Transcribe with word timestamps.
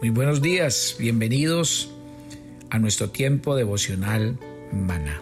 Muy 0.00 0.10
buenos 0.10 0.40
días, 0.40 0.94
bienvenidos 0.96 1.90
a 2.70 2.78
nuestro 2.78 3.10
tiempo 3.10 3.56
devocional 3.56 4.38
Maná. 4.72 5.20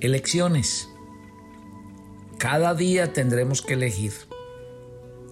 Elecciones. 0.00 0.88
Cada 2.36 2.74
día 2.74 3.12
tendremos 3.12 3.62
que 3.62 3.74
elegir 3.74 4.12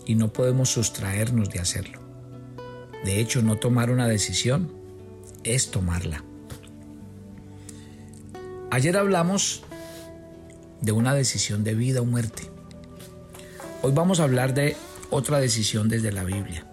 y 0.07 0.15
no 0.15 0.33
podemos 0.33 0.71
sustraernos 0.71 1.51
de 1.51 1.59
hacerlo. 1.59 1.99
De 3.05 3.19
hecho, 3.19 3.43
no 3.43 3.57
tomar 3.57 3.91
una 3.91 4.07
decisión 4.07 4.71
es 5.43 5.73
tomarla. 5.73 6.23
Ayer 8.71 8.97
hablamos 8.97 9.65
de 10.81 10.93
una 10.93 11.13
decisión 11.13 11.65
de 11.65 11.75
vida 11.75 12.03
o 12.03 12.05
muerte. 12.05 12.45
Hoy 13.83 13.91
vamos 13.93 14.21
a 14.21 14.25
hablar 14.25 14.55
de 14.55 14.77
otra 15.11 15.41
decisión 15.41 15.89
desde 15.89 16.13
la 16.13 16.23
Biblia. 16.23 16.70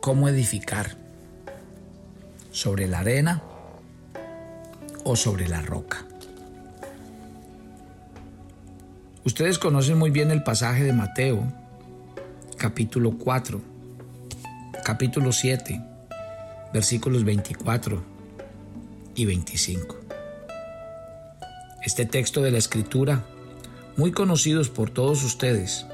Cómo 0.00 0.28
edificar, 0.28 0.96
sobre 2.50 2.88
la 2.88 3.00
arena 3.00 3.42
o 5.04 5.14
sobre 5.14 5.48
la 5.48 5.60
roca. 5.60 6.04
Ustedes 9.24 9.58
conocen 9.58 9.98
muy 9.98 10.10
bien 10.10 10.30
el 10.30 10.42
pasaje 10.42 10.82
de 10.84 10.92
Mateo, 10.92 11.44
capítulo 12.56 13.16
4, 13.18 13.60
capítulo 14.84 15.32
7, 15.32 15.80
versículos 16.72 17.24
24 17.24 18.02
y 19.14 19.26
25. 19.26 19.96
Este 21.84 22.06
texto 22.06 22.40
de 22.40 22.50
la 22.50 22.58
escritura, 22.58 23.24
muy 23.96 24.12
conocidos 24.12 24.70
por 24.70 24.90
todos 24.90 25.22
ustedes, 25.22 25.86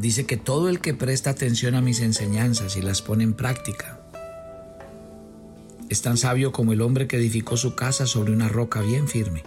dice 0.00 0.24
que 0.24 0.36
todo 0.36 0.68
el 0.68 0.80
que 0.80 0.94
presta 0.94 1.30
atención 1.30 1.74
a 1.74 1.82
mis 1.82 2.00
enseñanzas 2.00 2.76
y 2.76 2.82
las 2.82 3.02
pone 3.02 3.24
en 3.24 3.34
práctica 3.34 4.00
es 5.88 6.02
tan 6.02 6.16
sabio 6.16 6.52
como 6.52 6.72
el 6.72 6.82
hombre 6.82 7.06
que 7.06 7.16
edificó 7.16 7.56
su 7.56 7.74
casa 7.74 8.06
sobre 8.06 8.32
una 8.32 8.48
roca 8.48 8.80
bien 8.80 9.08
firme. 9.08 9.42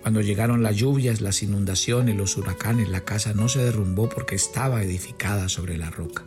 Cuando 0.00 0.22
llegaron 0.22 0.62
las 0.62 0.74
lluvias, 0.74 1.20
las 1.20 1.42
inundaciones, 1.42 2.16
los 2.16 2.36
huracanes, 2.36 2.88
la 2.88 3.04
casa 3.04 3.34
no 3.34 3.48
se 3.48 3.62
derrumbó 3.62 4.08
porque 4.08 4.34
estaba 4.34 4.82
edificada 4.82 5.50
sobre 5.50 5.76
la 5.76 5.90
roca. 5.90 6.24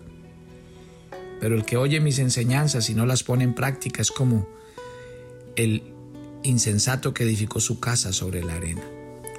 Pero 1.42 1.56
el 1.56 1.66
que 1.66 1.78
oye 1.78 2.00
mis 2.00 2.20
enseñanzas 2.20 2.90
y 2.90 2.94
no 2.94 3.06
las 3.06 3.24
pone 3.24 3.44
en 3.44 3.56
práctica 3.56 4.02
es 4.02 4.12
como 4.12 4.48
el 5.56 5.84
insensato 6.44 7.14
que 7.14 7.24
edificó 7.24 7.60
su 7.60 7.80
casa 7.80 8.14
sobre 8.14 8.44
la 8.44 8.54
arena. 8.54 8.84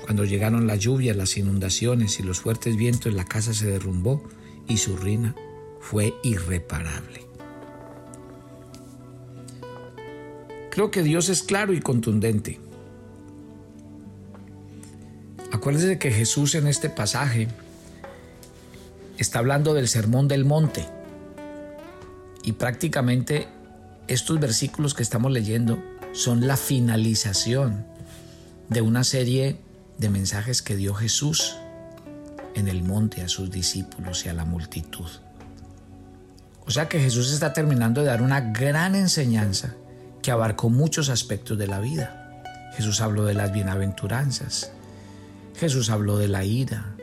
Cuando 0.06 0.24
llegaron 0.24 0.68
las 0.68 0.78
lluvias, 0.78 1.16
las 1.16 1.36
inundaciones 1.36 2.20
y 2.20 2.22
los 2.22 2.38
fuertes 2.38 2.76
vientos, 2.76 3.12
la 3.12 3.24
casa 3.24 3.52
se 3.52 3.66
derrumbó 3.66 4.22
y 4.68 4.76
su 4.76 4.96
ruina 4.96 5.34
fue 5.80 6.14
irreparable. 6.22 7.26
Creo 10.70 10.92
que 10.92 11.02
Dios 11.02 11.28
es 11.28 11.42
claro 11.42 11.72
y 11.72 11.80
contundente. 11.80 12.60
Acuérdense 15.50 15.98
que 15.98 16.12
Jesús 16.12 16.54
en 16.54 16.68
este 16.68 16.88
pasaje 16.88 17.48
está 19.18 19.40
hablando 19.40 19.74
del 19.74 19.88
sermón 19.88 20.28
del 20.28 20.44
monte 20.44 20.86
y 22.44 22.52
prácticamente 22.52 23.48
estos 24.06 24.38
versículos 24.38 24.94
que 24.94 25.02
estamos 25.02 25.32
leyendo 25.32 25.82
son 26.12 26.46
la 26.46 26.56
finalización 26.56 27.84
de 28.68 28.82
una 28.82 29.02
serie 29.02 29.65
de 29.98 30.10
mensajes 30.10 30.62
que 30.62 30.76
dio 30.76 30.94
Jesús 30.94 31.56
en 32.54 32.68
el 32.68 32.82
monte 32.82 33.22
a 33.22 33.28
sus 33.28 33.50
discípulos 33.50 34.24
y 34.24 34.28
a 34.28 34.34
la 34.34 34.44
multitud. 34.44 35.08
O 36.66 36.70
sea 36.70 36.88
que 36.88 36.98
Jesús 36.98 37.32
está 37.32 37.52
terminando 37.52 38.00
de 38.00 38.08
dar 38.08 38.22
una 38.22 38.40
gran 38.40 38.94
enseñanza 38.94 39.74
que 40.22 40.32
abarcó 40.32 40.68
muchos 40.68 41.08
aspectos 41.08 41.56
de 41.58 41.68
la 41.68 41.80
vida. 41.80 42.42
Jesús 42.76 43.00
habló 43.00 43.24
de 43.24 43.34
las 43.34 43.52
bienaventuranzas, 43.52 44.72
Jesús 45.54 45.88
habló 45.88 46.18
de 46.18 46.28
la 46.28 46.44
ira, 46.44 46.94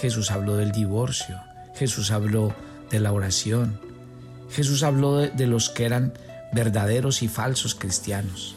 Jesús 0.00 0.30
habló 0.30 0.56
del 0.56 0.72
divorcio, 0.72 1.38
Jesús 1.74 2.10
habló 2.10 2.54
de 2.90 2.98
la 2.98 3.12
oración, 3.12 3.78
Jesús 4.50 4.82
habló 4.82 5.18
de, 5.18 5.30
de 5.30 5.46
los 5.46 5.70
que 5.70 5.84
eran 5.84 6.12
verdaderos 6.52 7.22
y 7.22 7.28
falsos 7.28 7.74
cristianos. 7.74 8.56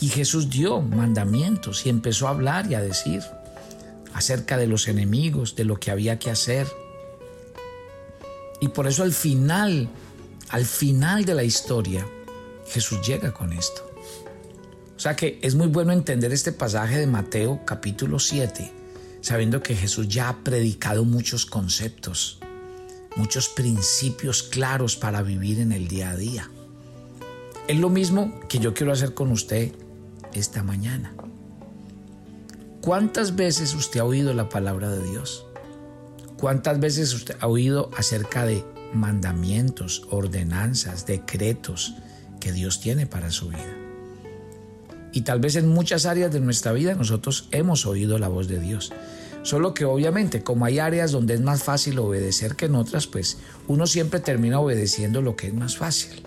Y 0.00 0.08
Jesús 0.08 0.48
dio 0.48 0.80
mandamientos 0.80 1.84
y 1.84 1.88
empezó 1.88 2.28
a 2.28 2.30
hablar 2.30 2.70
y 2.70 2.74
a 2.74 2.80
decir 2.80 3.22
acerca 4.14 4.56
de 4.56 4.66
los 4.66 4.88
enemigos, 4.88 5.56
de 5.56 5.64
lo 5.64 5.78
que 5.78 5.90
había 5.90 6.18
que 6.18 6.30
hacer. 6.30 6.66
Y 8.60 8.68
por 8.68 8.86
eso 8.86 9.02
al 9.02 9.12
final, 9.12 9.88
al 10.50 10.64
final 10.64 11.24
de 11.24 11.34
la 11.34 11.44
historia, 11.44 12.06
Jesús 12.68 13.00
llega 13.06 13.32
con 13.32 13.52
esto. 13.52 13.88
O 14.96 15.00
sea 15.00 15.14
que 15.14 15.38
es 15.42 15.54
muy 15.54 15.68
bueno 15.68 15.92
entender 15.92 16.32
este 16.32 16.50
pasaje 16.50 16.98
de 16.98 17.06
Mateo 17.06 17.60
capítulo 17.64 18.18
7, 18.18 18.72
sabiendo 19.20 19.62
que 19.62 19.76
Jesús 19.76 20.08
ya 20.08 20.28
ha 20.28 20.38
predicado 20.38 21.04
muchos 21.04 21.46
conceptos, 21.46 22.40
muchos 23.14 23.48
principios 23.48 24.42
claros 24.42 24.96
para 24.96 25.22
vivir 25.22 25.60
en 25.60 25.70
el 25.70 25.86
día 25.86 26.10
a 26.10 26.16
día. 26.16 26.50
Es 27.68 27.78
lo 27.78 27.90
mismo 27.90 28.40
que 28.48 28.58
yo 28.58 28.74
quiero 28.74 28.92
hacer 28.92 29.14
con 29.14 29.30
usted 29.30 29.72
esta 30.34 30.62
mañana. 30.62 31.14
¿Cuántas 32.80 33.36
veces 33.36 33.74
usted 33.74 34.00
ha 34.00 34.04
oído 34.04 34.32
la 34.34 34.48
palabra 34.48 34.90
de 34.90 35.02
Dios? 35.02 35.44
¿Cuántas 36.38 36.78
veces 36.78 37.12
usted 37.12 37.36
ha 37.40 37.48
oído 37.48 37.90
acerca 37.96 38.46
de 38.46 38.64
mandamientos, 38.94 40.06
ordenanzas, 40.10 41.04
decretos 41.04 41.94
que 42.40 42.52
Dios 42.52 42.80
tiene 42.80 43.06
para 43.06 43.30
su 43.30 43.48
vida? 43.48 43.76
Y 45.12 45.22
tal 45.22 45.40
vez 45.40 45.56
en 45.56 45.68
muchas 45.68 46.06
áreas 46.06 46.32
de 46.32 46.40
nuestra 46.40 46.72
vida 46.72 46.94
nosotros 46.94 47.48
hemos 47.50 47.86
oído 47.86 48.18
la 48.18 48.28
voz 48.28 48.46
de 48.46 48.60
Dios. 48.60 48.92
Solo 49.42 49.74
que 49.74 49.84
obviamente 49.84 50.42
como 50.42 50.64
hay 50.64 50.78
áreas 50.78 51.10
donde 51.10 51.34
es 51.34 51.40
más 51.40 51.62
fácil 51.62 51.98
obedecer 51.98 52.54
que 52.54 52.66
en 52.66 52.74
otras, 52.74 53.06
pues 53.06 53.38
uno 53.66 53.86
siempre 53.86 54.20
termina 54.20 54.60
obedeciendo 54.60 55.22
lo 55.22 55.36
que 55.36 55.48
es 55.48 55.54
más 55.54 55.76
fácil. 55.76 56.22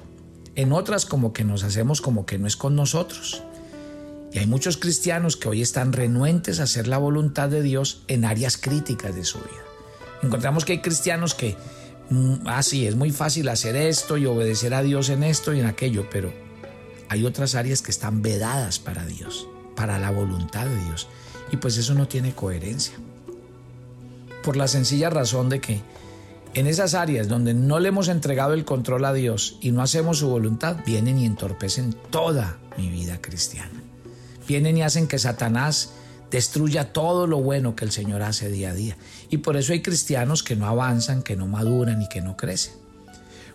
En 0.55 0.73
otras 0.73 1.05
como 1.05 1.31
que 1.31 1.43
nos 1.43 1.63
hacemos 1.63 2.01
como 2.01 2.25
que 2.25 2.37
no 2.37 2.47
es 2.47 2.57
con 2.57 2.75
nosotros. 2.75 3.43
Y 4.33 4.39
hay 4.39 4.47
muchos 4.47 4.77
cristianos 4.77 5.35
que 5.35 5.49
hoy 5.49 5.61
están 5.61 5.91
renuentes 5.91 6.59
a 6.59 6.63
hacer 6.63 6.87
la 6.87 6.97
voluntad 6.97 7.49
de 7.49 7.61
Dios 7.61 8.03
en 8.07 8.23
áreas 8.23 8.57
críticas 8.57 9.13
de 9.13 9.25
su 9.25 9.39
vida. 9.39 9.63
Encontramos 10.23 10.63
que 10.63 10.73
hay 10.73 10.81
cristianos 10.81 11.33
que, 11.33 11.57
mm, 12.09 12.35
ah, 12.45 12.63
sí, 12.63 12.87
es 12.87 12.95
muy 12.95 13.11
fácil 13.11 13.49
hacer 13.49 13.75
esto 13.75 14.17
y 14.17 14.25
obedecer 14.25 14.73
a 14.73 14.83
Dios 14.83 15.09
en 15.09 15.23
esto 15.23 15.53
y 15.53 15.59
en 15.59 15.65
aquello, 15.65 16.07
pero 16.09 16.31
hay 17.09 17.25
otras 17.25 17.55
áreas 17.55 17.81
que 17.81 17.91
están 17.91 18.21
vedadas 18.21 18.79
para 18.79 19.05
Dios, 19.05 19.47
para 19.75 19.99
la 19.99 20.11
voluntad 20.11 20.65
de 20.65 20.85
Dios. 20.85 21.09
Y 21.51 21.57
pues 21.57 21.77
eso 21.77 21.93
no 21.93 22.07
tiene 22.07 22.33
coherencia. 22.33 22.93
Por 24.43 24.55
la 24.55 24.69
sencilla 24.69 25.09
razón 25.09 25.49
de 25.49 25.59
que 25.59 25.81
en 26.53 26.67
esas 26.67 26.93
áreas 26.93 27.27
donde 27.27 27.53
no 27.53 27.79
le 27.79 27.89
hemos 27.89 28.07
entregado 28.07 28.53
el 28.53 28.63
control 28.63 29.03
a 29.03 29.13
Dios 29.13 29.57
y 29.59 29.71
no 29.71 29.81
hacemos 29.81 30.19
su 30.19 30.29
voluntad, 30.29 30.77
vienen 30.85 31.17
y 31.17 31.25
entorpecen 31.25 31.93
toda 32.11 32.57
mi 32.77 32.89
vida 32.89 33.21
cristiana 33.21 33.80
vienen 34.51 34.77
y 34.77 34.81
hacen 34.81 35.07
que 35.07 35.17
Satanás 35.17 35.91
destruya 36.29 36.91
todo 36.91 37.25
lo 37.25 37.41
bueno 37.41 37.73
que 37.73 37.85
el 37.85 37.91
Señor 37.91 38.21
hace 38.21 38.49
día 38.49 38.71
a 38.71 38.73
día. 38.73 38.97
Y 39.29 39.37
por 39.37 39.55
eso 39.55 39.71
hay 39.71 39.81
cristianos 39.81 40.43
que 40.43 40.57
no 40.57 40.67
avanzan, 40.67 41.23
que 41.23 41.37
no 41.37 41.47
maduran 41.47 42.01
y 42.01 42.09
que 42.09 42.19
no 42.19 42.35
crecen. 42.35 42.73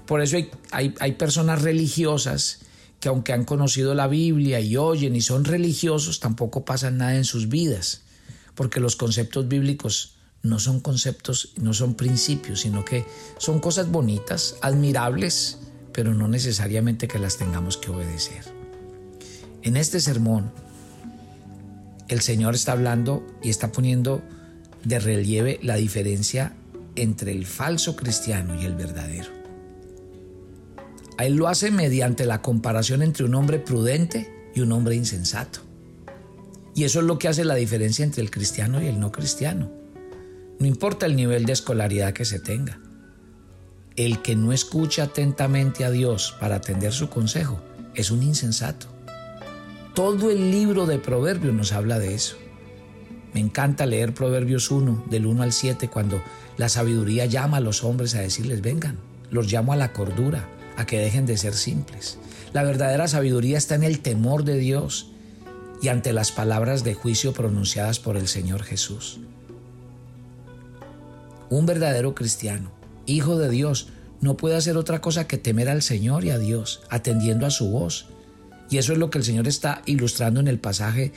Por 0.07 0.23
eso 0.23 0.39
hay, 0.39 0.95
hay, 0.99 1.13
personas 1.13 1.61
religiosas 1.61 2.61
que 2.99 3.09
aunque 3.09 3.35
han 3.35 3.45
conocido 3.45 3.95
la 3.95 4.07
Biblia 4.07 4.59
y 4.61 4.79
oyen 4.79 5.17
y 5.17 5.21
son 5.21 5.45
religiosos, 5.45 6.19
tampoco 6.19 6.65
pasan 6.65 6.97
nada 6.97 7.17
en 7.17 7.25
sus 7.25 7.51
vidas, 7.51 8.03
porque 8.55 8.81
los 8.81 8.97
conceptos 8.97 9.49
bíblicos 9.49 10.15
no 10.43 10.59
son 10.59 10.81
conceptos, 10.81 11.53
no 11.57 11.75
son 11.75 11.95
principios, 11.95 12.61
sino 12.61 12.87
que 12.87 13.05
son 13.37 13.61
cosas 13.61 13.91
bonitas, 13.91 14.57
admirables, 14.63 15.59
pero 15.93 16.15
no 16.15 16.27
necesariamente 16.27 17.07
que 17.07 17.19
las 17.19 17.37
tengamos 17.37 17.77
que 17.77 17.91
obedecer. 17.91 18.45
En 19.63 19.77
este 19.77 20.01
sermón 20.01 20.53
el 22.09 22.21
Señor 22.21 22.55
está 22.55 22.73
hablando 22.73 23.27
y 23.43 23.51
está 23.51 23.73
poniendo 23.73 24.23
de 24.85 24.99
relieve 24.99 25.59
la 25.63 25.77
diferencia 25.77 26.55
entre 26.95 27.33
el 27.33 27.47
falso 27.47 27.97
cristiano 27.97 28.61
y 28.61 28.65
el 28.65 28.75
verdadero. 28.75 29.29
A 31.19 31.25
él 31.25 31.35
lo 31.35 31.49
hace 31.49 31.71
mediante 31.71 32.27
la 32.27 32.43
comparación 32.43 33.03
entre 33.03 33.25
un 33.25 33.35
hombre 33.35 33.59
prudente 33.59 34.51
y 34.55 34.61
un 34.61 34.73
hombre 34.73 34.95
insensato. 34.95 35.61
Y 36.75 36.85
eso 36.85 37.01
es 37.01 37.07
lo 37.07 37.19
que 37.19 37.29
hace 37.29 37.45
la 37.45 37.55
diferencia 37.55 38.05
entre 38.05 38.23
el 38.23 38.31
cristiano 38.31 38.83
y 38.83 38.87
el 38.87 39.01
no 39.01 39.11
cristiano. 39.11 39.71
No 40.59 40.67
importa 40.67 41.07
el 41.07 41.17
nivel 41.17 41.47
de 41.47 41.55
escolaridad 41.55 42.13
que 42.13 42.25
se 42.25 42.39
tenga. 42.39 42.79
El 43.97 44.21
que 44.21 44.37
no 44.37 44.53
escucha 44.53 45.05
atentamente 45.05 45.85
a 45.85 45.91
Dios 45.91 46.37
para 46.39 46.57
atender 46.57 46.93
su 46.93 47.09
consejo 47.09 47.61
es 47.95 48.11
un 48.11 48.23
insensato. 48.23 48.96
Todo 49.97 50.31
el 50.31 50.51
libro 50.51 50.85
de 50.85 50.99
Proverbios 50.99 51.55
nos 51.55 51.73
habla 51.73 51.99
de 51.99 52.13
eso. 52.13 52.37
Me 53.33 53.41
encanta 53.41 53.87
leer 53.87 54.13
Proverbios 54.13 54.71
1, 54.71 55.07
del 55.09 55.25
1 55.25 55.43
al 55.43 55.55
7, 55.55 55.89
cuando 55.89 56.21
la 56.59 56.69
sabiduría 56.69 57.25
llama 57.25 57.57
a 57.57 57.61
los 57.61 57.83
hombres 57.83 58.15
a 58.15 58.21
decirles, 58.21 58.61
vengan, 58.61 58.99
los 59.31 59.51
llamo 59.51 59.73
a 59.73 59.77
la 59.77 59.95
cordura, 59.95 60.51
a 60.77 60.85
que 60.85 60.99
dejen 60.99 61.25
de 61.25 61.39
ser 61.39 61.55
simples. 61.55 62.19
La 62.53 62.63
verdadera 62.63 63.09
sabiduría 63.09 63.57
está 63.57 63.75
en 63.75 63.85
el 63.85 64.01
temor 64.01 64.45
de 64.45 64.59
Dios 64.59 65.13
y 65.81 65.89
ante 65.89 66.13
las 66.13 66.31
palabras 66.31 66.85
de 66.85 66.93
juicio 66.93 67.33
pronunciadas 67.33 67.99
por 67.99 68.19
el 68.19 68.29
Señor 68.29 68.65
Jesús. 68.65 69.19
Un 71.49 71.65
verdadero 71.65 72.15
cristiano, 72.15 72.71
hijo 73.07 73.39
de 73.39 73.49
Dios, 73.49 73.89
no 74.21 74.37
puede 74.37 74.57
hacer 74.57 74.77
otra 74.77 75.01
cosa 75.01 75.27
que 75.27 75.39
temer 75.39 75.71
al 75.71 75.81
Señor 75.81 76.27
y 76.27 76.31
a 76.33 76.39
Dios, 76.39 76.83
atendiendo 76.91 77.47
a 77.47 77.51
su 77.51 77.71
voz. 77.71 78.11
Y 78.71 78.79
eso 78.79 78.93
es 78.93 78.99
lo 78.99 79.11
que 79.11 79.19
el 79.19 79.25
Señor 79.25 79.47
está 79.49 79.83
ilustrando 79.87 80.41
en 80.41 80.49
el 80.49 80.59
pasaje 80.59 81.13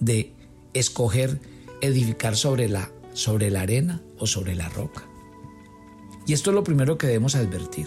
de 0.00 0.32
escoger 0.72 1.40
edificar 1.80 2.36
sobre 2.36 2.68
la, 2.68 2.90
sobre 3.12 3.50
la 3.50 3.62
arena 3.62 4.00
o 4.18 4.26
sobre 4.26 4.54
la 4.54 4.68
roca. 4.68 5.04
Y 6.26 6.32
esto 6.32 6.50
es 6.50 6.54
lo 6.54 6.64
primero 6.64 6.96
que 6.96 7.06
debemos 7.06 7.34
advertir. 7.34 7.86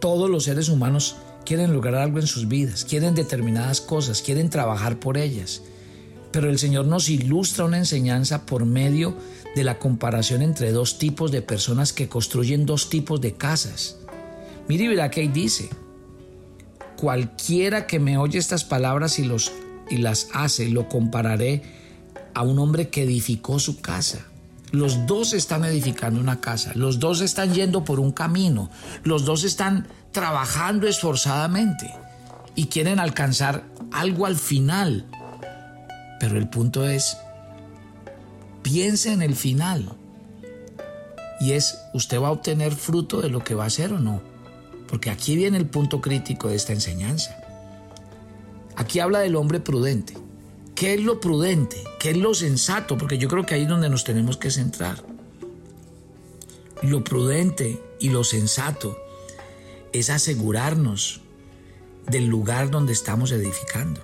Todos 0.00 0.30
los 0.30 0.44
seres 0.44 0.68
humanos 0.68 1.16
quieren 1.44 1.72
lograr 1.72 1.96
algo 1.96 2.18
en 2.18 2.26
sus 2.26 2.48
vidas, 2.48 2.84
quieren 2.84 3.14
determinadas 3.14 3.80
cosas, 3.80 4.22
quieren 4.22 4.50
trabajar 4.50 4.98
por 4.98 5.18
ellas. 5.18 5.62
Pero 6.32 6.48
el 6.48 6.58
Señor 6.58 6.86
nos 6.86 7.08
ilustra 7.08 7.66
una 7.66 7.78
enseñanza 7.78 8.46
por 8.46 8.64
medio 8.64 9.14
de 9.54 9.64
la 9.64 9.78
comparación 9.78 10.42
entre 10.42 10.72
dos 10.72 10.98
tipos 10.98 11.30
de 11.30 11.42
personas 11.42 11.92
que 11.92 12.08
construyen 12.08 12.66
dos 12.66 12.88
tipos 12.88 13.20
de 13.20 13.34
casas. 13.34 13.98
Mire 14.68 14.84
y 14.84 14.88
verá 14.88 15.10
que 15.10 15.20
ahí 15.20 15.28
dice, 15.28 15.68
cualquiera 16.96 17.86
que 17.86 17.98
me 17.98 18.18
oye 18.18 18.38
estas 18.38 18.64
palabras 18.64 19.18
y, 19.18 19.24
los, 19.24 19.52
y 19.90 19.98
las 19.98 20.28
hace, 20.32 20.68
lo 20.68 20.88
compararé 20.88 21.62
a 22.34 22.42
un 22.42 22.58
hombre 22.58 22.88
que 22.88 23.02
edificó 23.02 23.58
su 23.58 23.80
casa. 23.80 24.26
Los 24.70 25.06
dos 25.06 25.32
están 25.34 25.64
edificando 25.64 26.20
una 26.20 26.40
casa, 26.40 26.72
los 26.74 26.98
dos 26.98 27.20
están 27.20 27.54
yendo 27.54 27.84
por 27.84 28.00
un 28.00 28.10
camino, 28.10 28.70
los 29.04 29.24
dos 29.24 29.44
están 29.44 29.86
trabajando 30.10 30.88
esforzadamente 30.88 31.94
y 32.56 32.66
quieren 32.66 32.98
alcanzar 32.98 33.64
algo 33.92 34.26
al 34.26 34.36
final. 34.36 35.06
Pero 36.18 36.38
el 36.38 36.48
punto 36.48 36.88
es, 36.88 37.16
piense 38.62 39.12
en 39.12 39.22
el 39.22 39.36
final. 39.36 39.92
Y 41.40 41.52
es, 41.52 41.78
¿usted 41.92 42.20
va 42.20 42.28
a 42.28 42.32
obtener 42.32 42.74
fruto 42.74 43.20
de 43.20 43.28
lo 43.28 43.44
que 43.44 43.54
va 43.54 43.64
a 43.64 43.66
hacer 43.68 43.92
o 43.92 44.00
no? 44.00 44.22
Porque 44.94 45.10
aquí 45.10 45.34
viene 45.34 45.58
el 45.58 45.66
punto 45.66 46.00
crítico 46.00 46.48
de 46.48 46.54
esta 46.54 46.72
enseñanza. 46.72 47.36
Aquí 48.76 49.00
habla 49.00 49.18
del 49.18 49.34
hombre 49.34 49.58
prudente. 49.58 50.14
¿Qué 50.76 50.94
es 50.94 51.00
lo 51.00 51.18
prudente? 51.18 51.82
¿Qué 51.98 52.10
es 52.10 52.16
lo 52.16 52.32
sensato? 52.32 52.96
Porque 52.96 53.18
yo 53.18 53.26
creo 53.26 53.44
que 53.44 53.56
ahí 53.56 53.62
es 53.62 53.68
donde 53.68 53.90
nos 53.90 54.04
tenemos 54.04 54.36
que 54.36 54.52
centrar. 54.52 55.02
Lo 56.82 57.02
prudente 57.02 57.82
y 57.98 58.10
lo 58.10 58.22
sensato 58.22 58.96
es 59.92 60.10
asegurarnos 60.10 61.22
del 62.08 62.26
lugar 62.26 62.70
donde 62.70 62.92
estamos 62.92 63.32
edificando. 63.32 64.00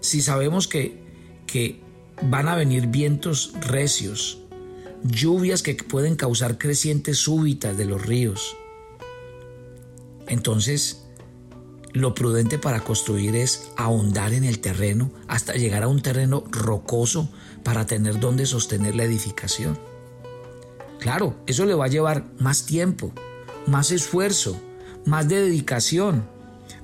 Si 0.00 0.22
sabemos 0.22 0.68
que, 0.68 1.02
que 1.48 1.80
van 2.22 2.46
a 2.46 2.54
venir 2.54 2.86
vientos 2.86 3.50
recios, 3.62 4.38
lluvias 5.02 5.64
que 5.64 5.74
pueden 5.74 6.14
causar 6.14 6.56
crecientes 6.56 7.18
súbitas 7.18 7.76
de 7.76 7.86
los 7.86 8.06
ríos, 8.06 8.56
entonces 10.28 11.06
lo 11.92 12.14
prudente 12.14 12.58
para 12.58 12.80
construir 12.80 13.36
es 13.36 13.70
ahondar 13.76 14.34
en 14.34 14.44
el 14.44 14.58
terreno 14.58 15.10
hasta 15.28 15.54
llegar 15.54 15.82
a 15.82 15.88
un 15.88 16.02
terreno 16.02 16.44
rocoso 16.50 17.30
para 17.62 17.86
tener 17.86 18.20
donde 18.20 18.44
sostener 18.44 18.94
la 18.94 19.04
edificación. 19.04 19.78
Claro, 21.00 21.36
eso 21.46 21.64
le 21.64 21.74
va 21.74 21.86
a 21.86 21.88
llevar 21.88 22.26
más 22.38 22.66
tiempo, 22.66 23.12
más 23.66 23.92
esfuerzo, 23.92 24.60
más 25.06 25.28
de 25.28 25.40
dedicación, 25.40 26.28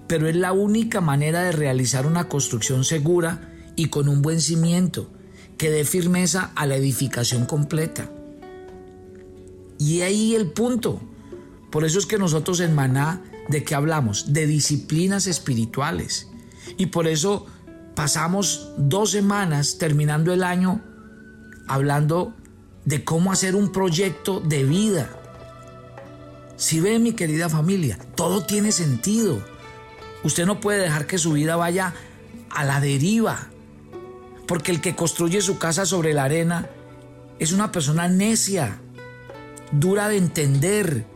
pero 0.06 0.28
es 0.28 0.36
la 0.36 0.52
única 0.52 1.00
manera 1.00 1.42
de 1.42 1.52
realizar 1.52 2.06
una 2.06 2.28
construcción 2.28 2.84
segura 2.84 3.52
y 3.76 3.88
con 3.88 4.08
un 4.08 4.22
buen 4.22 4.40
cimiento 4.40 5.08
que 5.58 5.70
dé 5.70 5.84
firmeza 5.84 6.52
a 6.54 6.66
la 6.66 6.76
edificación 6.76 7.46
completa. 7.46 8.10
Y 9.78 10.00
ahí 10.00 10.34
el 10.34 10.52
punto. 10.52 11.00
Por 11.70 11.84
eso 11.84 11.98
es 11.98 12.06
que 12.06 12.18
nosotros 12.18 12.60
en 12.60 12.74
Maná 12.74 13.22
¿De 13.48 13.64
qué 13.64 13.74
hablamos? 13.74 14.32
De 14.32 14.46
disciplinas 14.46 15.26
espirituales. 15.26 16.28
Y 16.76 16.86
por 16.86 17.06
eso 17.06 17.46
pasamos 17.94 18.70
dos 18.76 19.10
semanas 19.10 19.78
terminando 19.78 20.32
el 20.32 20.42
año 20.42 20.80
hablando 21.68 22.34
de 22.84 23.04
cómo 23.04 23.32
hacer 23.32 23.54
un 23.54 23.72
proyecto 23.72 24.40
de 24.40 24.64
vida. 24.64 25.08
Si 26.56 26.80
ve 26.80 26.98
mi 26.98 27.12
querida 27.12 27.48
familia, 27.48 27.98
todo 28.14 28.44
tiene 28.44 28.72
sentido. 28.72 29.42
Usted 30.24 30.46
no 30.46 30.60
puede 30.60 30.80
dejar 30.80 31.06
que 31.06 31.18
su 31.18 31.32
vida 31.32 31.56
vaya 31.56 31.94
a 32.50 32.64
la 32.64 32.80
deriva. 32.80 33.48
Porque 34.46 34.70
el 34.70 34.80
que 34.80 34.94
construye 34.94 35.40
su 35.40 35.58
casa 35.58 35.86
sobre 35.86 36.12
la 36.12 36.24
arena 36.24 36.68
es 37.38 37.52
una 37.52 37.72
persona 37.72 38.08
necia, 38.08 38.80
dura 39.72 40.08
de 40.08 40.18
entender, 40.18 41.06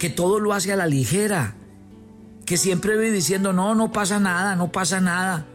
que 0.00 0.08
todo 0.08 0.40
lo 0.40 0.54
hace 0.54 0.72
a 0.72 0.76
la 0.76 0.86
ligera, 0.86 1.56
que 2.46 2.56
siempre 2.56 2.96
ve 2.96 3.10
diciendo, 3.10 3.52
no, 3.52 3.74
no 3.74 3.92
pasa 3.92 4.18
nada, 4.18 4.56
no 4.56 4.72
pasa 4.72 4.98
nada, 4.98 5.46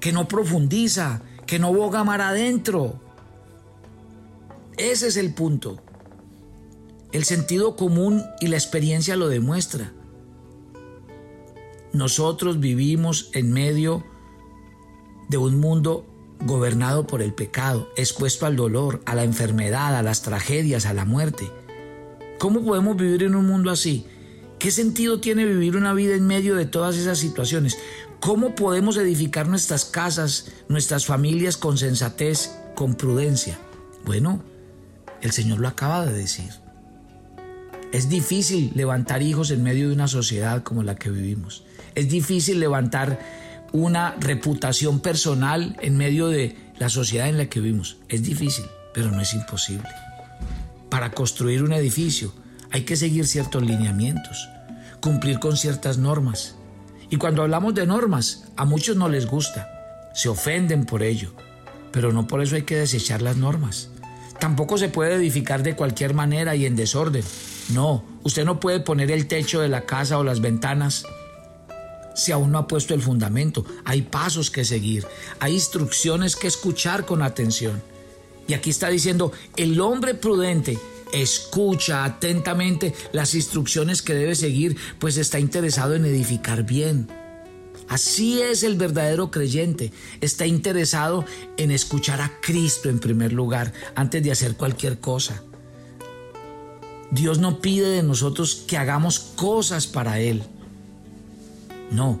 que 0.00 0.12
no 0.12 0.28
profundiza, 0.28 1.22
que 1.44 1.58
no 1.58 1.74
boga 1.74 2.04
mar 2.04 2.20
adentro. 2.20 3.00
Ese 4.78 5.08
es 5.08 5.16
el 5.16 5.34
punto. 5.34 5.82
El 7.10 7.24
sentido 7.24 7.74
común 7.74 8.22
y 8.40 8.46
la 8.46 8.56
experiencia 8.56 9.16
lo 9.16 9.28
demuestra. 9.28 9.92
Nosotros 11.92 12.60
vivimos 12.60 13.30
en 13.34 13.52
medio 13.52 14.04
de 15.28 15.36
un 15.36 15.58
mundo 15.58 16.06
gobernado 16.38 17.08
por 17.08 17.22
el 17.22 17.34
pecado, 17.34 17.88
expuesto 17.96 18.46
al 18.46 18.54
dolor, 18.54 19.02
a 19.04 19.16
la 19.16 19.24
enfermedad, 19.24 19.96
a 19.96 20.04
las 20.04 20.22
tragedias, 20.22 20.86
a 20.86 20.94
la 20.94 21.04
muerte. 21.04 21.50
¿Cómo 22.40 22.64
podemos 22.64 22.96
vivir 22.96 23.24
en 23.24 23.34
un 23.34 23.46
mundo 23.46 23.70
así? 23.70 24.06
¿Qué 24.58 24.70
sentido 24.70 25.20
tiene 25.20 25.44
vivir 25.44 25.76
una 25.76 25.92
vida 25.92 26.14
en 26.14 26.26
medio 26.26 26.56
de 26.56 26.64
todas 26.64 26.96
esas 26.96 27.18
situaciones? 27.18 27.76
¿Cómo 28.18 28.54
podemos 28.54 28.96
edificar 28.96 29.46
nuestras 29.46 29.84
casas, 29.84 30.50
nuestras 30.66 31.04
familias 31.04 31.58
con 31.58 31.76
sensatez, 31.76 32.50
con 32.74 32.94
prudencia? 32.94 33.58
Bueno, 34.06 34.42
el 35.20 35.32
Señor 35.32 35.58
lo 35.58 35.68
acaba 35.68 36.06
de 36.06 36.14
decir. 36.14 36.48
Es 37.92 38.08
difícil 38.08 38.72
levantar 38.74 39.20
hijos 39.20 39.50
en 39.50 39.62
medio 39.62 39.88
de 39.88 39.94
una 39.94 40.08
sociedad 40.08 40.62
como 40.62 40.82
la 40.82 40.94
que 40.94 41.10
vivimos. 41.10 41.64
Es 41.94 42.08
difícil 42.08 42.58
levantar 42.58 43.20
una 43.72 44.16
reputación 44.18 45.00
personal 45.00 45.76
en 45.82 45.98
medio 45.98 46.28
de 46.28 46.56
la 46.78 46.88
sociedad 46.88 47.28
en 47.28 47.36
la 47.36 47.50
que 47.50 47.60
vivimos. 47.60 47.98
Es 48.08 48.22
difícil, 48.22 48.64
pero 48.94 49.10
no 49.10 49.20
es 49.20 49.34
imposible 49.34 49.90
para 51.00 51.12
construir 51.12 51.62
un 51.62 51.72
edificio 51.72 52.30
hay 52.70 52.82
que 52.82 52.94
seguir 52.94 53.26
ciertos 53.26 53.62
lineamientos, 53.62 54.50
cumplir 55.00 55.38
con 55.38 55.56
ciertas 55.56 55.96
normas. 55.96 56.56
Y 57.08 57.16
cuando 57.16 57.40
hablamos 57.40 57.74
de 57.74 57.86
normas, 57.86 58.44
a 58.54 58.66
muchos 58.66 58.98
no 58.98 59.08
les 59.08 59.24
gusta, 59.24 59.66
se 60.12 60.28
ofenden 60.28 60.84
por 60.84 61.02
ello, 61.02 61.32
pero 61.90 62.12
no 62.12 62.26
por 62.26 62.42
eso 62.42 62.54
hay 62.54 62.64
que 62.64 62.76
desechar 62.76 63.22
las 63.22 63.38
normas. 63.38 63.88
Tampoco 64.38 64.76
se 64.76 64.90
puede 64.90 65.14
edificar 65.14 65.62
de 65.62 65.74
cualquier 65.74 66.12
manera 66.12 66.54
y 66.54 66.66
en 66.66 66.76
desorden. 66.76 67.24
No, 67.70 68.04
usted 68.22 68.44
no 68.44 68.60
puede 68.60 68.80
poner 68.80 69.10
el 69.10 69.26
techo 69.26 69.62
de 69.62 69.70
la 69.70 69.86
casa 69.86 70.18
o 70.18 70.22
las 70.22 70.42
ventanas 70.42 71.06
si 72.14 72.30
aún 72.30 72.52
no 72.52 72.58
ha 72.58 72.68
puesto 72.68 72.92
el 72.92 73.00
fundamento. 73.00 73.64
Hay 73.86 74.02
pasos 74.02 74.50
que 74.50 74.66
seguir, 74.66 75.06
hay 75.38 75.54
instrucciones 75.54 76.36
que 76.36 76.46
escuchar 76.46 77.06
con 77.06 77.22
atención. 77.22 77.82
Y 78.46 78.52
aquí 78.52 78.68
está 78.68 78.88
diciendo, 78.88 79.30
el 79.56 79.80
hombre 79.80 80.12
prudente 80.14 80.76
escucha 81.12 82.04
atentamente 82.04 82.94
las 83.12 83.34
instrucciones 83.34 84.02
que 84.02 84.14
debe 84.14 84.34
seguir, 84.34 84.76
pues 84.98 85.16
está 85.16 85.38
interesado 85.38 85.94
en 85.94 86.04
edificar 86.04 86.64
bien. 86.64 87.08
Así 87.88 88.40
es 88.40 88.62
el 88.62 88.76
verdadero 88.76 89.30
creyente. 89.30 89.92
Está 90.20 90.46
interesado 90.46 91.24
en 91.56 91.70
escuchar 91.70 92.20
a 92.20 92.40
Cristo 92.40 92.88
en 92.88 93.00
primer 93.00 93.32
lugar 93.32 93.72
antes 93.96 94.22
de 94.22 94.30
hacer 94.30 94.54
cualquier 94.56 95.00
cosa. 95.00 95.42
Dios 97.10 97.38
no 97.38 97.60
pide 97.60 97.88
de 97.88 98.02
nosotros 98.04 98.64
que 98.68 98.76
hagamos 98.76 99.18
cosas 99.18 99.88
para 99.88 100.20
Él. 100.20 100.44
No. 101.90 102.20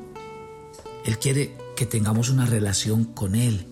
Él 1.04 1.18
quiere 1.18 1.56
que 1.76 1.86
tengamos 1.86 2.30
una 2.30 2.46
relación 2.46 3.04
con 3.04 3.36
Él 3.36 3.66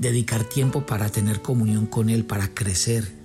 dedicar 0.00 0.44
tiempo 0.44 0.86
para 0.86 1.10
tener 1.10 1.42
comunión 1.42 1.86
con 1.86 2.08
Él, 2.08 2.24
para 2.24 2.48
crecer. 2.54 3.19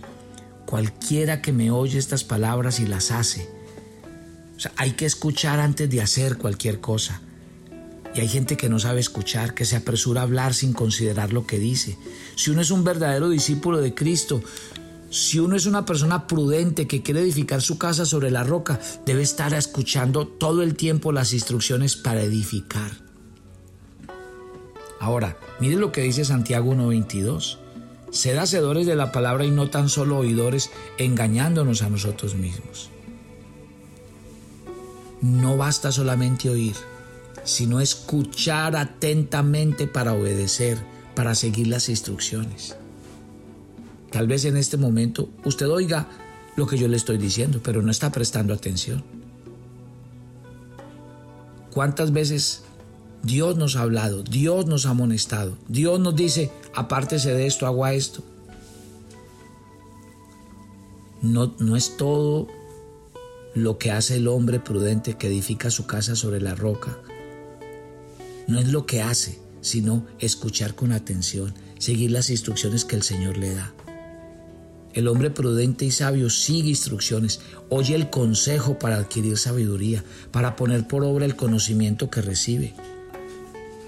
Cualquiera 0.65 1.41
que 1.41 1.53
me 1.53 1.72
oye 1.72 2.00
estas 2.00 2.24
palabras 2.24 2.79
y 2.79 2.88
las 2.88 3.12
hace. 3.12 3.50
hay 4.77 4.91
que 4.91 5.05
escuchar 5.05 5.60
antes 5.60 5.89
de 5.89 6.01
hacer 6.01 6.38
cualquier 6.38 6.79
cosa. 6.79 7.22
Y 8.15 8.22
hay 8.22 8.27
gente 8.29 8.55
que 8.55 8.69
no 8.69 8.79
sabe 8.79 9.01
escuchar, 9.01 9.53
que 9.53 9.65
se 9.65 9.75
apresura 9.75 10.22
a 10.22 10.24
hablar 10.24 10.53
sin 10.53 10.72
considerar 10.74 11.34
lo 11.34 11.45
que 11.45 11.60
dice. 11.60 11.98
Si 12.36 12.50
uno 12.50 12.62
es 12.62 12.72
un 12.72 12.84
verdadero 12.84 13.29
discípulo 13.29 13.81
de 13.81 13.93
Cristo, 13.93 14.41
si 15.10 15.39
uno 15.39 15.55
es 15.55 15.65
una 15.65 15.86
persona 15.86 16.25
prudente 16.25 16.88
que 16.88 17.03
quiere 17.03 17.22
edificar 17.22 17.62
su 17.62 17.77
casa 17.77 18.05
sobre 18.05 18.31
la 18.31 18.43
roca, 18.43 18.79
debe 19.05 19.22
estar 19.22 19.53
escuchando 19.53 20.27
todo 20.27 20.63
el 20.63 20.75
tiempo 20.75 21.12
las 21.12 21.34
instrucciones 21.34 21.95
para 21.95 22.22
edificar. 22.22 22.91
Ahora, 25.00 25.38
mire 25.60 25.75
lo 25.75 25.91
que 25.91 26.01
dice 26.01 26.25
Santiago 26.25 26.74
1.22. 26.74 27.64
Sed 28.15 28.38
hacedores 28.38 28.88
de 28.88 28.95
la 28.95 29.12
palabra 29.12 29.45
y 29.45 29.51
no 29.51 29.69
tan 29.69 29.89
solo 29.89 30.17
oidores, 30.17 30.72
engañándonos 30.98 31.81
a 31.81 31.89
nosotros 31.89 32.36
mismos. 32.36 32.89
No 35.22 35.57
basta 35.57 35.91
solamente 35.91 36.50
oír 36.50 36.75
sino 37.45 37.79
escuchar 37.79 38.75
atentamente 38.75 39.88
para 39.88 40.13
obedecer, 40.13 40.77
para 41.15 41.36
seguir 41.36 41.67
las 41.67 41.88
instrucciones. 41.88 42.75
Tal 44.12 44.27
vez 44.27 44.45
en 44.45 44.57
este 44.57 44.77
momento 44.77 45.29
usted 45.45 45.69
oiga 45.69 46.07
lo 46.55 46.67
que 46.67 46.77
yo 46.77 46.88
le 46.88 46.98
estoy 46.98 47.17
diciendo, 47.17 47.62
pero 47.63 47.81
no 47.81 47.91
está 47.91 48.12
prestando 48.12 48.53
atención. 48.53 49.03
¿Cuántas 51.72 52.12
veces 52.12 52.63
Dios 53.22 53.57
nos 53.57 53.75
ha 53.75 53.81
hablado, 53.81 54.24
Dios 54.24 54.65
nos 54.65 54.86
ha 54.86 54.91
amonestado, 54.91 55.57
Dios 55.67 56.00
nos 56.00 56.15
dice, 56.15 56.50
apártese 56.75 57.34
de 57.34 57.48
esto, 57.48 57.67
haga 57.67 57.94
esto? 57.94 58.24
No, 61.22 61.55
no 61.60 61.75
es 61.75 61.98
todo 61.98 62.48
lo 63.55 63.77
que 63.77 63.91
hace 63.91 64.17
el 64.17 64.27
hombre 64.27 64.60
prudente 64.60 65.17
que 65.17 65.27
edifica 65.27 65.72
su 65.72 65.88
casa 65.88 66.15
sobre 66.15 66.41
la 66.41 66.55
roca, 66.55 67.00
no 68.48 68.60
es 68.60 68.67
lo 68.67 68.86
que 68.86 69.01
hace, 69.01 69.39
sino 69.62 70.05
escuchar 70.20 70.75
con 70.75 70.91
atención, 70.91 71.53
seguir 71.79 72.12
las 72.12 72.29
instrucciones 72.29 72.86
que 72.86 72.96
el 72.96 73.03
Señor 73.03 73.38
le 73.38 73.55
da. 73.55 73.74
El 74.94 75.08
hombre 75.08 75.29
prudente 75.29 75.86
y 75.86 75.91
sabio 75.91 76.29
sigue 76.29 76.70
instrucciones, 76.70 77.41
oye 77.70 77.96
el 77.96 78.10
consejo 78.10 78.77
para 78.77 78.98
adquirir 78.98 79.38
sabiduría, 79.38 80.03
para 80.32 80.55
poner 80.55 80.88
por 80.88 81.03
obra 81.03 81.25
el 81.25 81.36
conocimiento 81.36 82.10
que 82.10 82.22
recibe. 82.22 82.74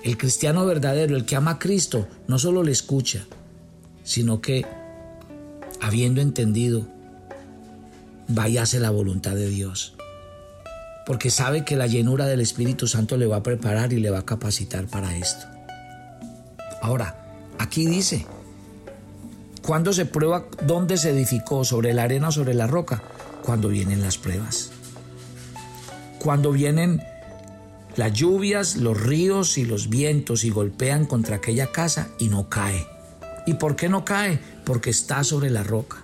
El 0.03 0.17
cristiano 0.17 0.65
verdadero, 0.65 1.15
el 1.15 1.25
que 1.25 1.35
ama 1.35 1.51
a 1.51 1.59
Cristo, 1.59 2.07
no 2.27 2.39
solo 2.39 2.63
le 2.63 2.71
escucha, 2.71 3.25
sino 4.03 4.41
que, 4.41 4.65
habiendo 5.81 6.21
entendido, 6.21 6.87
vaya 8.27 8.61
a 8.61 8.63
hacer 8.63 8.81
la 8.81 8.89
voluntad 8.89 9.35
de 9.35 9.49
Dios 9.49 9.97
porque 11.07 11.29
sabe 11.29 11.63
que 11.63 11.77
la 11.77 11.87
llenura 11.87 12.25
del 12.25 12.41
Espíritu 12.41 12.85
Santo 12.85 13.15
le 13.15 13.27
va 13.27 13.37
a 13.37 13.43
preparar 13.43 13.93
y 13.93 13.99
le 14.01 14.09
va 14.09 14.19
a 14.19 14.25
capacitar 14.25 14.87
para 14.87 15.15
esto. 15.15 15.45
Ahora, 16.81 17.15
aquí 17.57 17.85
dice, 17.85 18.25
¿cuándo 19.65 19.93
se 19.93 20.05
prueba 20.05 20.43
dónde 20.63 20.97
se 20.97 21.11
edificó? 21.11 21.63
¿Sobre 21.63 21.93
la 21.93 22.03
arena 22.03 22.27
o 22.27 22.31
sobre 22.33 22.53
la 22.53 22.67
roca? 22.67 23.03
Cuando 23.45 23.69
vienen 23.69 24.01
las 24.01 24.17
pruebas. 24.17 24.71
Cuando 26.19 26.51
vienen 26.51 27.01
las 27.97 28.13
lluvias, 28.13 28.77
los 28.77 28.99
ríos 28.99 29.57
y 29.57 29.65
los 29.65 29.89
vientos 29.89 30.43
y 30.43 30.51
golpean 30.51 31.05
contra 31.05 31.37
aquella 31.37 31.71
casa 31.71 32.09
y 32.19 32.29
no 32.29 32.47
cae. 32.47 32.87
¿Y 33.47 33.55
por 33.55 33.75
qué 33.75 33.89
no 33.89 34.05
cae? 34.05 34.39
Porque 34.65 34.91
está 34.91 35.23
sobre 35.23 35.49
la 35.49 35.63
roca. 35.63 36.03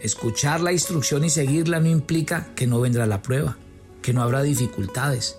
Escuchar 0.00 0.60
la 0.60 0.72
instrucción 0.72 1.24
y 1.24 1.30
seguirla 1.30 1.78
no 1.78 1.88
implica 1.88 2.48
que 2.56 2.66
no 2.66 2.80
vendrá 2.80 3.06
la 3.06 3.22
prueba, 3.22 3.56
que 4.02 4.12
no 4.12 4.22
habrá 4.22 4.42
dificultades. 4.42 5.36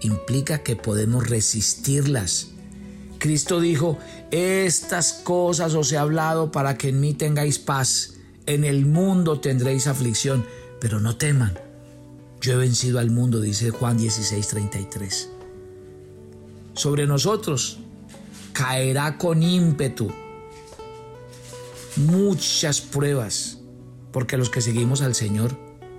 Implica 0.00 0.64
que 0.64 0.74
podemos 0.74 1.28
resistirlas. 1.28 2.48
Cristo 3.18 3.60
dijo, 3.60 3.98
estas 4.32 5.12
cosas 5.12 5.74
os 5.74 5.92
he 5.92 5.96
hablado 5.96 6.50
para 6.50 6.76
que 6.76 6.88
en 6.88 7.00
mí 7.00 7.14
tengáis 7.14 7.60
paz. 7.60 8.14
En 8.46 8.64
el 8.64 8.84
mundo 8.84 9.40
tendréis 9.40 9.86
aflicción, 9.86 10.44
pero 10.80 10.98
no 10.98 11.16
teman. 11.16 11.67
Yo 12.40 12.52
he 12.52 12.56
vencido 12.56 12.98
al 12.98 13.10
mundo, 13.10 13.40
dice 13.40 13.70
Juan 13.70 13.98
16:33. 13.98 15.28
Sobre 16.74 17.06
nosotros 17.06 17.80
caerá 18.52 19.18
con 19.18 19.42
ímpetu 19.42 20.12
muchas 21.96 22.80
pruebas 22.80 23.58
porque 24.12 24.36
los 24.36 24.50
que 24.50 24.60
seguimos 24.60 25.02
al 25.02 25.14
Señor 25.14 25.56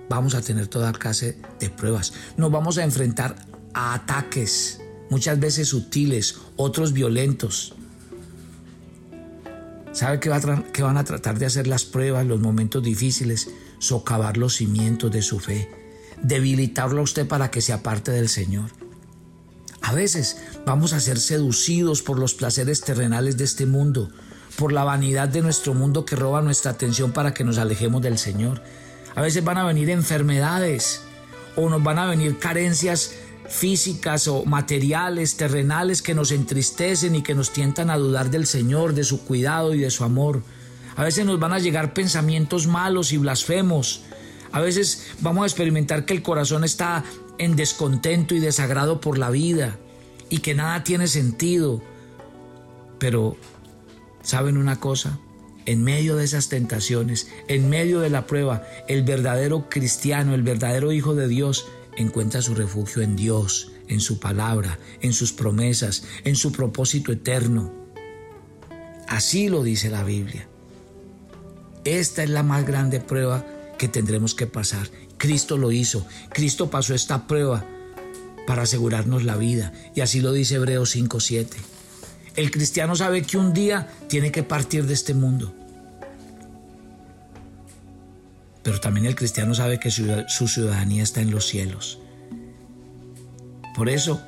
vamos 0.08 0.34
a 0.34 0.42
tener 0.42 0.66
toda 0.66 0.92
clase 0.92 1.38
de 1.58 1.70
pruebas. 1.70 2.12
Nos 2.36 2.50
vamos 2.50 2.78
a 2.78 2.84
enfrentar 2.84 3.36
a 3.74 3.94
ataques, 3.94 4.80
muchas 5.08 5.38
veces 5.38 5.68
sutiles, 5.68 6.36
otros 6.56 6.92
violentos. 6.92 7.74
¿Sabe 9.92 10.20
qué, 10.20 10.30
van 10.82 10.96
a 10.96 11.04
tratar 11.04 11.38
de 11.38 11.46
hacer 11.46 11.66
las 11.66 11.84
pruebas, 11.84 12.26
los 12.26 12.40
momentos 12.40 12.82
difíciles? 12.82 13.50
Socavar 13.78 14.36
los 14.36 14.56
cimientos 14.56 15.10
de 15.10 15.22
su 15.22 15.40
fe, 15.40 15.68
debilitarlo 16.22 17.00
a 17.00 17.04
usted 17.04 17.26
para 17.26 17.50
que 17.50 17.60
se 17.60 17.72
aparte 17.72 18.10
del 18.12 18.28
Señor. 18.28 18.70
A 19.82 19.92
veces 19.92 20.38
vamos 20.66 20.92
a 20.92 21.00
ser 21.00 21.18
seducidos 21.18 22.02
por 22.02 22.18
los 22.18 22.34
placeres 22.34 22.82
terrenales 22.82 23.36
de 23.36 23.44
este 23.44 23.66
mundo, 23.66 24.10
por 24.56 24.72
la 24.72 24.84
vanidad 24.84 25.28
de 25.28 25.40
nuestro 25.40 25.74
mundo 25.74 26.04
que 26.04 26.16
roba 26.16 26.42
nuestra 26.42 26.72
atención 26.72 27.12
para 27.12 27.32
que 27.32 27.44
nos 27.44 27.58
alejemos 27.58 28.02
del 28.02 28.18
Señor. 28.18 28.62
A 29.14 29.22
veces 29.22 29.42
van 29.42 29.58
a 29.58 29.64
venir 29.64 29.90
enfermedades 29.90 31.02
o 31.56 31.68
nos 31.68 31.82
van 31.82 31.98
a 31.98 32.06
venir 32.06 32.38
carencias 32.38 33.14
físicas 33.48 34.28
o 34.28 34.44
materiales, 34.44 35.36
terrenales 35.36 36.02
que 36.02 36.14
nos 36.14 36.30
entristecen 36.30 37.16
y 37.16 37.22
que 37.22 37.34
nos 37.34 37.50
tientan 37.50 37.90
a 37.90 37.96
dudar 37.96 38.30
del 38.30 38.46
Señor, 38.46 38.94
de 38.94 39.02
su 39.02 39.24
cuidado 39.24 39.74
y 39.74 39.80
de 39.80 39.90
su 39.90 40.04
amor. 40.04 40.42
A 40.96 41.04
veces 41.04 41.26
nos 41.26 41.40
van 41.40 41.52
a 41.52 41.58
llegar 41.58 41.92
pensamientos 41.92 42.66
malos 42.66 43.12
y 43.12 43.16
blasfemos. 43.16 44.02
A 44.52 44.60
veces 44.60 45.12
vamos 45.20 45.44
a 45.44 45.46
experimentar 45.46 46.04
que 46.04 46.14
el 46.14 46.22
corazón 46.22 46.64
está 46.64 47.04
en 47.38 47.56
descontento 47.56 48.34
y 48.34 48.40
desagrado 48.40 49.00
por 49.00 49.18
la 49.18 49.30
vida 49.30 49.78
y 50.28 50.38
que 50.38 50.54
nada 50.54 50.84
tiene 50.84 51.06
sentido. 51.06 51.82
Pero 52.98 53.36
¿Saben 54.22 54.58
una 54.58 54.78
cosa? 54.78 55.18
En 55.66 55.82
medio 55.82 56.16
de 56.16 56.24
esas 56.24 56.48
tentaciones, 56.48 57.28
en 57.48 57.68
medio 57.68 58.00
de 58.00 58.10
la 58.10 58.26
prueba, 58.26 58.66
el 58.88 59.02
verdadero 59.02 59.68
cristiano, 59.68 60.34
el 60.34 60.42
verdadero 60.42 60.92
hijo 60.92 61.14
de 61.14 61.28
Dios, 61.28 61.66
encuentra 61.96 62.42
su 62.42 62.54
refugio 62.54 63.02
en 63.02 63.16
Dios, 63.16 63.72
en 63.88 64.00
su 64.00 64.20
palabra, 64.20 64.78
en 65.00 65.12
sus 65.12 65.32
promesas, 65.32 66.04
en 66.24 66.36
su 66.36 66.52
propósito 66.52 67.12
eterno. 67.12 67.72
Así 69.08 69.48
lo 69.48 69.62
dice 69.62 69.90
la 69.90 70.04
Biblia. 70.04 70.46
Esta 71.84 72.22
es 72.22 72.30
la 72.30 72.42
más 72.42 72.66
grande 72.66 73.00
prueba 73.00 73.44
que 73.80 73.88
tendremos 73.88 74.34
que 74.34 74.46
pasar. 74.46 74.90
Cristo 75.16 75.56
lo 75.56 75.72
hizo. 75.72 76.06
Cristo 76.28 76.68
pasó 76.68 76.94
esta 76.94 77.26
prueba 77.26 77.64
para 78.46 78.64
asegurarnos 78.64 79.24
la 79.24 79.36
vida. 79.36 79.72
Y 79.94 80.02
así 80.02 80.20
lo 80.20 80.34
dice 80.34 80.56
Hebreos 80.56 80.94
5.7. 80.94 81.48
El 82.36 82.50
cristiano 82.50 82.94
sabe 82.94 83.22
que 83.22 83.38
un 83.38 83.54
día 83.54 83.88
tiene 84.06 84.30
que 84.30 84.42
partir 84.42 84.84
de 84.84 84.92
este 84.92 85.14
mundo. 85.14 85.54
Pero 88.62 88.80
también 88.80 89.06
el 89.06 89.14
cristiano 89.14 89.54
sabe 89.54 89.80
que 89.80 89.90
su, 89.90 90.46
ciudadanía 90.46 91.02
está 91.02 91.22
en 91.22 91.30
los 91.30 91.46
cielos. 91.46 92.00
Por 93.74 93.88
eso, 93.88 94.20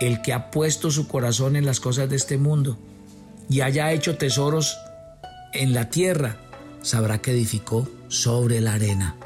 el 0.00 0.20
que 0.20 0.32
ha 0.32 0.50
puesto 0.50 0.90
su 0.90 1.06
corazón 1.06 1.54
en 1.54 1.64
las 1.64 1.78
cosas 1.78 2.10
de 2.10 2.16
este 2.16 2.38
mundo 2.38 2.76
y 3.48 3.60
haya 3.60 3.92
hecho 3.92 4.16
tesoros 4.16 4.76
en 5.52 5.74
la 5.74 5.90
tierra, 5.90 6.38
sabrá 6.82 7.20
que 7.20 7.32
edificó 7.32 7.88
sobre 8.08 8.60
la 8.60 8.74
arena 8.74 9.16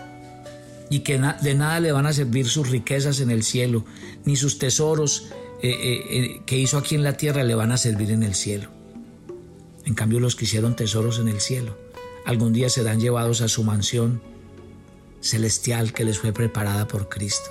y 0.89 1.01
que 1.01 1.19
de 1.19 1.55
nada 1.55 1.81
le 1.81 1.93
van 1.93 2.07
a 2.07 2.13
servir 2.13 2.47
sus 2.47 2.71
riquezas 2.71 3.21
en 3.21 3.31
el 3.31 3.43
cielo, 3.43 3.85
ni 4.25 4.37
sus 4.37 4.59
tesoros 4.59 5.29
eh, 5.63 5.71
eh, 5.71 6.05
eh, 6.11 6.43
que 6.47 6.59
hizo 6.59 6.79
aquí 6.79 6.95
en 6.95 7.03
la 7.03 7.17
tierra 7.17 7.43
le 7.43 7.55
van 7.55 7.73
a 7.73 7.77
servir 7.77 8.11
en 8.11 8.23
el 8.23 8.35
cielo. 8.35 8.69
En 9.85 9.95
cambio, 9.95 10.21
los 10.21 10.37
que 10.37 10.45
hicieron 10.45 10.77
tesoros 10.77 11.19
en 11.19 11.29
el 11.29 11.41
cielo, 11.41 11.77
algún 12.25 12.53
día 12.53 12.69
serán 12.69 13.01
llevados 13.01 13.41
a 13.41 13.49
su 13.49 13.65
mansión 13.65 14.21
celestial 15.21 15.93
que 15.93 16.05
les 16.05 16.19
fue 16.19 16.33
preparada 16.33 16.87
por 16.87 17.09
Cristo. 17.09 17.51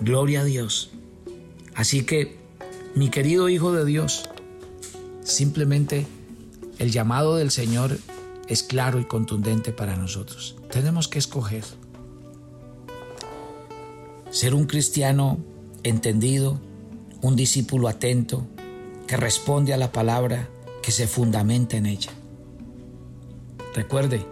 Gloria 0.00 0.42
a 0.42 0.44
Dios. 0.44 0.90
Así 1.74 2.04
que, 2.04 2.36
mi 2.94 3.10
querido 3.10 3.48
Hijo 3.48 3.72
de 3.72 3.84
Dios, 3.84 4.28
simplemente 5.22 6.06
el 6.78 6.90
llamado 6.90 7.36
del 7.36 7.50
Señor 7.50 7.98
es 8.48 8.62
claro 8.62 9.00
y 9.00 9.04
contundente 9.04 9.72
para 9.72 9.96
nosotros. 9.96 10.56
Tenemos 10.70 11.08
que 11.08 11.18
escoger 11.18 11.64
ser 14.30 14.54
un 14.54 14.66
cristiano 14.66 15.38
entendido, 15.84 16.60
un 17.22 17.36
discípulo 17.36 17.86
atento 17.86 18.44
que 19.06 19.16
responde 19.16 19.72
a 19.72 19.76
la 19.76 19.92
palabra, 19.92 20.48
que 20.82 20.90
se 20.90 21.06
fundamenta 21.06 21.76
en 21.76 21.86
ella. 21.86 22.10
Recuerde, 23.74 24.26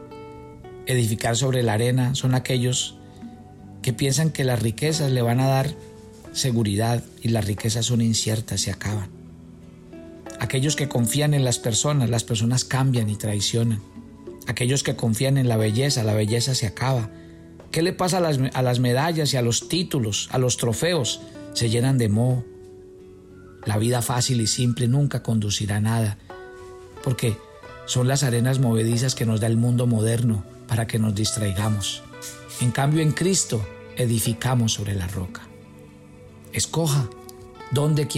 edificar 0.86 1.36
sobre 1.36 1.62
la 1.62 1.74
arena 1.74 2.14
son 2.14 2.34
aquellos 2.34 2.96
que 3.80 3.92
piensan 3.92 4.30
que 4.30 4.44
las 4.44 4.60
riquezas 4.60 5.12
le 5.12 5.22
van 5.22 5.40
a 5.40 5.46
dar 5.46 5.74
seguridad 6.32 7.02
y 7.22 7.28
la 7.28 7.40
riqueza 7.40 7.82
son 7.82 8.00
inciertas, 8.00 8.60
se 8.62 8.70
acaban. 8.70 9.10
Aquellos 10.40 10.74
que 10.74 10.88
confían 10.88 11.34
en 11.34 11.44
las 11.44 11.58
personas, 11.58 12.10
las 12.10 12.24
personas 12.24 12.64
cambian 12.64 13.08
y 13.08 13.16
traicionan. 13.16 13.80
Aquellos 14.46 14.82
que 14.82 14.96
confían 14.96 15.38
en 15.38 15.48
la 15.48 15.56
belleza, 15.56 16.04
la 16.04 16.14
belleza 16.14 16.54
se 16.54 16.66
acaba. 16.66 17.10
¿Qué 17.70 17.82
le 17.82 17.92
pasa 17.92 18.18
a 18.18 18.20
las, 18.20 18.38
a 18.52 18.62
las 18.62 18.80
medallas 18.80 19.32
y 19.32 19.36
a 19.36 19.42
los 19.42 19.68
títulos, 19.68 20.28
a 20.32 20.38
los 20.38 20.56
trofeos? 20.56 21.20
Se 21.54 21.70
llenan 21.70 21.98
de 21.98 22.08
moho. 22.08 22.44
La 23.64 23.78
vida 23.78 24.02
fácil 24.02 24.40
y 24.40 24.46
simple 24.46 24.88
nunca 24.88 25.22
conducirá 25.22 25.76
a 25.76 25.80
nada, 25.80 26.18
porque 27.04 27.36
son 27.86 28.08
las 28.08 28.22
arenas 28.24 28.58
movedizas 28.58 29.14
que 29.14 29.26
nos 29.26 29.40
da 29.40 29.46
el 29.46 29.56
mundo 29.56 29.86
moderno 29.86 30.44
para 30.66 30.86
que 30.86 30.98
nos 30.98 31.14
distraigamos. 31.14 32.02
En 32.60 32.70
cambio, 32.70 33.02
en 33.02 33.12
Cristo 33.12 33.64
edificamos 33.96 34.72
sobre 34.72 34.94
la 34.94 35.06
roca. 35.06 35.42
Escoja 36.52 37.08
dónde 37.70 38.08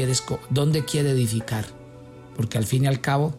dónde 0.51 0.85
quiere 0.85 1.11
edificar, 1.11 1.67
porque 2.37 2.59
al 2.59 2.65
fin 2.65 2.85
y 2.85 2.87
al 2.87 3.01
cabo 3.01 3.35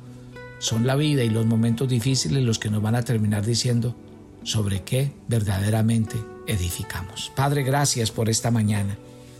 son 0.65 0.87
la 0.87 0.95
vida 0.95 1.23
y 1.23 1.29
los 1.29 1.45
momentos 1.45 1.87
difíciles 1.87 2.43
los 2.43 2.57
que 2.57 2.71
nos 2.71 2.81
van 2.81 2.95
a 2.95 3.03
terminar 3.03 3.45
diciendo 3.45 3.95
sobre 4.43 4.81
qué 4.83 5.13
verdaderamente 5.27 6.17
edificamos. 6.47 7.31
Padre, 7.35 7.61
gracias 7.61 8.09
por 8.09 8.29
esta 8.29 8.49
mañana. 8.49 8.97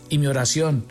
Y 0.08 0.18
mi 0.18 0.28
oración 0.28 0.84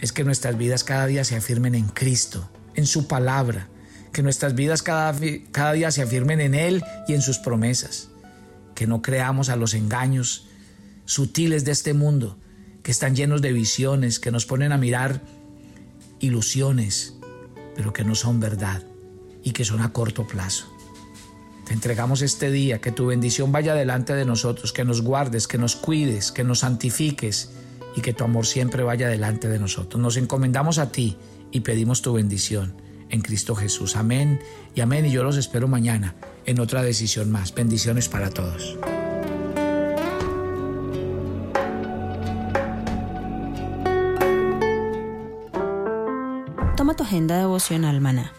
es 0.00 0.12
que 0.12 0.24
nuestras 0.24 0.56
vidas 0.56 0.82
cada 0.82 1.06
día 1.06 1.24
se 1.24 1.36
afirmen 1.36 1.74
en 1.74 1.88
Cristo, 1.88 2.48
en 2.74 2.86
su 2.86 3.06
palabra, 3.06 3.68
que 4.12 4.22
nuestras 4.22 4.54
vidas 4.54 4.82
cada, 4.82 5.14
cada 5.52 5.72
día 5.72 5.90
se 5.90 6.00
afirmen 6.00 6.40
en 6.40 6.54
Él 6.54 6.82
y 7.06 7.12
en 7.12 7.20
sus 7.20 7.38
promesas, 7.38 8.08
que 8.74 8.86
no 8.86 9.02
creamos 9.02 9.50
a 9.50 9.56
los 9.56 9.74
engaños 9.74 10.46
sutiles 11.04 11.66
de 11.66 11.72
este 11.72 11.92
mundo, 11.92 12.38
que 12.82 12.92
están 12.92 13.14
llenos 13.14 13.42
de 13.42 13.52
visiones, 13.52 14.20
que 14.20 14.30
nos 14.30 14.46
ponen 14.46 14.72
a 14.72 14.78
mirar 14.78 15.20
ilusiones, 16.18 17.14
pero 17.74 17.92
que 17.92 18.04
no 18.04 18.14
son 18.14 18.40
verdad 18.40 18.82
y 19.46 19.52
que 19.52 19.64
son 19.64 19.80
a 19.80 19.92
corto 19.92 20.26
plazo. 20.26 20.66
Te 21.64 21.72
entregamos 21.72 22.20
este 22.20 22.50
día, 22.50 22.80
que 22.80 22.90
tu 22.90 23.06
bendición 23.06 23.52
vaya 23.52 23.76
delante 23.76 24.12
de 24.12 24.24
nosotros, 24.24 24.72
que 24.72 24.84
nos 24.84 25.02
guardes, 25.02 25.46
que 25.46 25.56
nos 25.56 25.76
cuides, 25.76 26.32
que 26.32 26.42
nos 26.42 26.58
santifiques 26.60 27.52
y 27.94 28.00
que 28.00 28.12
tu 28.12 28.24
amor 28.24 28.44
siempre 28.44 28.82
vaya 28.82 29.08
delante 29.08 29.48
de 29.48 29.60
nosotros. 29.60 30.02
Nos 30.02 30.16
encomendamos 30.16 30.78
a 30.78 30.90
ti 30.90 31.16
y 31.52 31.60
pedimos 31.60 32.02
tu 32.02 32.12
bendición 32.12 32.74
en 33.08 33.20
Cristo 33.20 33.54
Jesús. 33.54 33.94
Amén 33.94 34.40
y 34.74 34.80
amén. 34.80 35.06
Y 35.06 35.12
yo 35.12 35.22
los 35.22 35.36
espero 35.36 35.68
mañana 35.68 36.16
en 36.44 36.58
otra 36.58 36.82
decisión 36.82 37.30
más. 37.30 37.54
Bendiciones 37.54 38.08
para 38.08 38.30
todos. 38.30 38.76
Toma 46.76 46.96
tu 46.96 47.04
agenda 47.04 47.38
devocional, 47.38 48.00
maná 48.00 48.32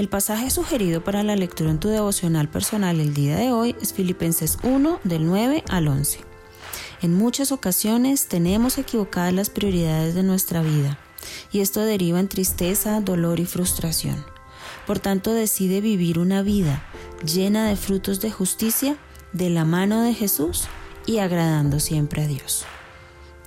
el 0.00 0.08
pasaje 0.08 0.48
sugerido 0.48 1.04
para 1.04 1.22
la 1.22 1.36
lectura 1.36 1.70
en 1.70 1.78
tu 1.78 1.88
devocional 1.88 2.48
personal 2.48 3.00
el 3.00 3.12
día 3.12 3.36
de 3.36 3.52
hoy 3.52 3.76
es 3.82 3.92
Filipenses 3.92 4.56
1 4.62 4.98
del 5.04 5.26
9 5.26 5.62
al 5.68 5.88
11. 5.88 6.20
En 7.02 7.14
muchas 7.14 7.52
ocasiones 7.52 8.26
tenemos 8.26 8.78
equivocadas 8.78 9.34
las 9.34 9.50
prioridades 9.50 10.14
de 10.14 10.22
nuestra 10.22 10.62
vida 10.62 10.98
y 11.52 11.60
esto 11.60 11.82
deriva 11.82 12.18
en 12.18 12.28
tristeza, 12.28 13.02
dolor 13.02 13.40
y 13.40 13.44
frustración. 13.44 14.24
Por 14.86 15.00
tanto, 15.00 15.34
decide 15.34 15.82
vivir 15.82 16.18
una 16.18 16.40
vida 16.40 16.82
llena 17.22 17.68
de 17.68 17.76
frutos 17.76 18.22
de 18.22 18.30
justicia 18.30 18.96
de 19.34 19.50
la 19.50 19.66
mano 19.66 20.00
de 20.00 20.14
Jesús 20.14 20.64
y 21.04 21.18
agradando 21.18 21.78
siempre 21.78 22.22
a 22.22 22.26
Dios. 22.26 22.64